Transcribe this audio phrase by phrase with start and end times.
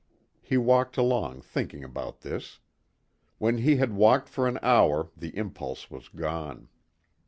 [0.41, 2.57] He walked along thinking about this.
[3.37, 6.69] When he had walked for an hour the impulse was gone.